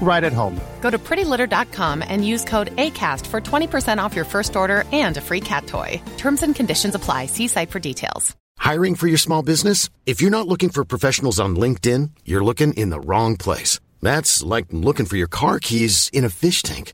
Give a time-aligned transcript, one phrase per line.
[0.00, 0.58] right at home.
[0.80, 5.20] Go to prettylitter.com and use code ACAST for 20% off your first order and a
[5.20, 6.00] free cat toy.
[6.16, 7.26] Terms and conditions apply.
[7.26, 8.34] See site for details.
[8.58, 9.88] Hiring for your small business?
[10.04, 13.80] If you're not looking for professionals on LinkedIn, you're looking in the wrong place.
[14.02, 16.92] That's like looking for your car keys in a fish tank.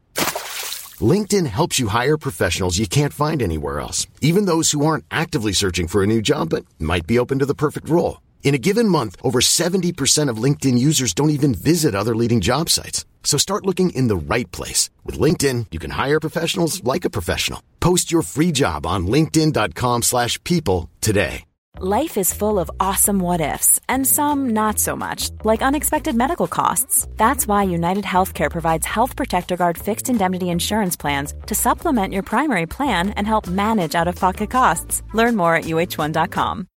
[1.01, 5.53] LinkedIn helps you hire professionals you can't find anywhere else, even those who aren't actively
[5.53, 8.19] searching for a new job but might be open to the perfect role.
[8.45, 12.69] In a given month, over 70% of LinkedIn users don't even visit other leading job
[12.69, 13.05] sites.
[13.25, 14.91] So start looking in the right place.
[15.03, 17.61] With LinkedIn, you can hire professionals like a professional.
[17.81, 21.45] Post your free job on linkedin.com slash people today.
[21.81, 26.47] Life is full of awesome what ifs, and some not so much, like unexpected medical
[26.47, 27.09] costs.
[27.17, 32.23] That's why United Healthcare provides Health Protector Guard fixed indemnity insurance plans to supplement your
[32.23, 35.03] primary plan and help manage out of pocket costs.
[35.15, 36.69] Learn more at uh1.com.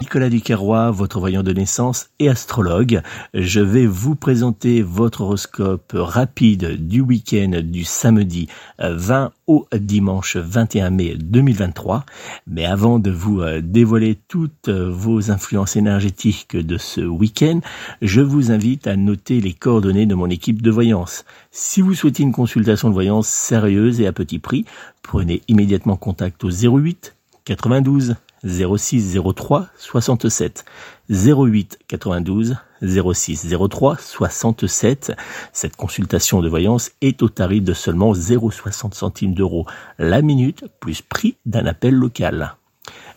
[0.00, 3.00] Nicolas Duquerrois, votre voyant de naissance et astrologue.
[3.32, 8.48] Je vais vous présenter votre horoscope rapide du week-end du samedi
[8.80, 12.04] 20 au dimanche 21 mai 2023.
[12.48, 17.60] Mais avant de vous euh, dévoiler toutes vos influences énergétiques de ce week-end,
[18.02, 21.24] je vous invite à noter les coordonnées de mon équipe de voyance.
[21.52, 24.64] Si vous souhaitez une consultation de voyance sérieuse et à petit prix,
[25.02, 27.14] prenez immédiatement contact au 08
[27.44, 30.64] 92 06 03 67
[31.08, 35.12] 08 92 06 03 67.
[35.52, 39.66] Cette consultation de voyance est au tarif de seulement 0,60 centimes d'euros
[39.98, 42.56] la minute plus prix d'un appel local.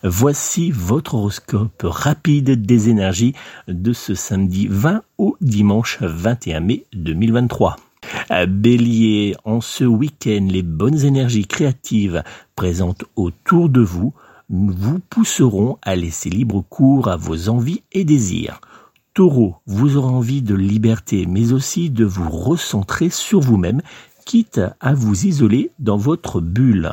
[0.02, 3.34] Voici votre horoscope rapide des énergies
[3.66, 7.76] de ce samedi 20 au dimanche 21 mai 2023.
[8.46, 12.22] Bélier, en ce week-end, les bonnes énergies créatives
[12.54, 14.14] présentes autour de vous
[14.48, 18.60] vous pousseront à laisser libre cours à vos envies et désirs.
[19.14, 23.82] Taureau, vous aurez envie de liberté, mais aussi de vous recentrer sur vous-même,
[24.24, 26.92] quitte à vous isoler dans votre bulle.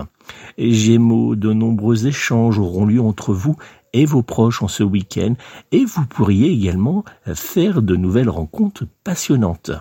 [0.57, 3.57] Gémeaux, de nombreux échanges auront lieu entre vous
[3.93, 5.35] et vos proches en ce week-end,
[5.71, 9.71] et vous pourriez également faire de nouvelles rencontres passionnantes.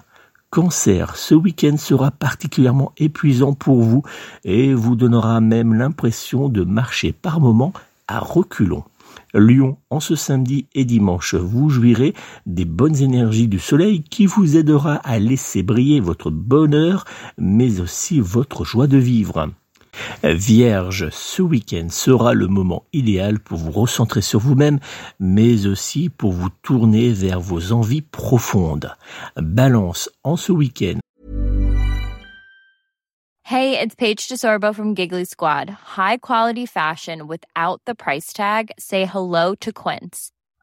[0.54, 4.04] Cancer, ce week-end sera particulièrement épuisant pour vous
[4.44, 7.72] et vous donnera même l'impression de marcher par moments
[8.06, 8.84] à reculons.
[9.34, 12.14] Lion, en ce samedi et dimanche, vous jouirez
[12.46, 17.04] des bonnes énergies du soleil qui vous aidera à laisser briller votre bonheur,
[17.36, 19.50] mais aussi votre joie de vivre.
[20.22, 24.78] Vierge, ce week-end sera le moment idéal pour vous recentrer sur vous-même,
[25.18, 28.94] mais aussi pour vous tourner vers vos envies profondes.
[29.36, 30.98] Balance, en ce week-end.
[33.46, 35.68] Hey, it's Paige DeSorbo from Giggly Squad.
[35.98, 38.70] High quality fashion without the price tag.
[38.78, 40.33] Say hello to Quince.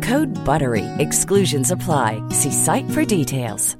[0.00, 0.84] Code BUTTERY.
[0.98, 2.22] Exclusions apply.
[2.28, 3.78] See site for details.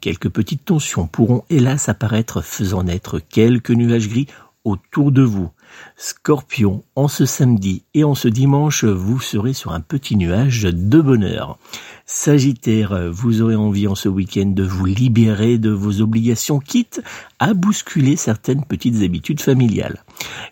[0.00, 4.26] quelques petites tensions pourront hélas apparaître faisant naître quelques nuages gris
[4.64, 5.50] autour de vous.
[5.96, 11.00] Scorpion, en ce samedi et en ce dimanche, vous serez sur un petit nuage de
[11.00, 11.58] bonheur.
[12.06, 17.02] Sagittaire, vous aurez envie en ce week-end de vous libérer de vos obligations, quitte
[17.38, 20.04] à bousculer certaines petites habitudes familiales.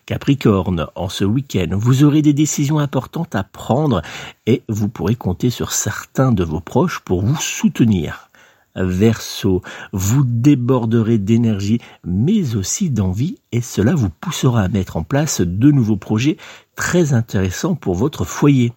[0.06, 4.02] Capricorne, en ce week-end, vous aurez des décisions importantes à prendre
[4.46, 8.30] et vous pourrez compter sur certains de vos proches pour vous soutenir.
[8.74, 15.40] Verseau, vous déborderez d'énergie, mais aussi d'envie, et cela vous poussera à mettre en place
[15.40, 16.36] de nouveaux projets
[16.74, 18.72] très intéressants pour votre foyer.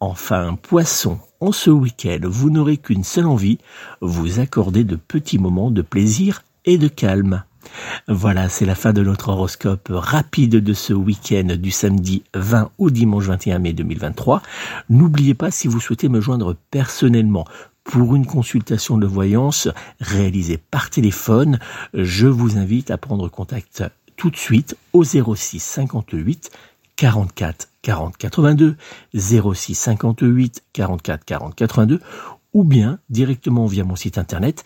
[0.00, 3.58] Enfin, Poisson, en ce week-end, vous n'aurez qu'une seule envie,
[4.00, 7.42] vous accorder de petits moments de plaisir et de calme.
[8.08, 12.90] Voilà, c'est la fin de notre horoscope rapide de ce week-end du samedi 20 au
[12.90, 14.42] dimanche 21 mai 2023.
[14.90, 17.46] N'oubliez pas si vous souhaitez me joindre personnellement
[17.84, 19.68] pour une consultation de voyance
[20.00, 21.58] réalisée par téléphone,
[21.92, 23.84] je vous invite à prendre contact
[24.16, 26.50] tout de suite au 06 58
[26.96, 28.76] 44 40 82
[29.14, 32.00] 06 58 44 40 82
[32.54, 34.64] ou bien directement via mon site internet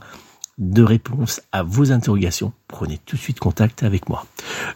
[0.60, 4.26] de réponses à vos interrogations, prenez tout de suite contact avec moi.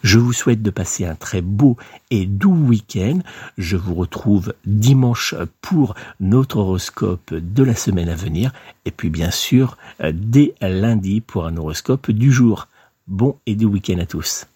[0.01, 1.77] Je vous souhaite de passer un très beau
[2.09, 3.19] et doux week-end.
[3.57, 8.53] Je vous retrouve dimanche pour notre horoscope de la semaine à venir
[8.85, 12.67] et puis bien sûr dès lundi pour un horoscope du jour.
[13.07, 14.47] Bon et doux week-end à tous.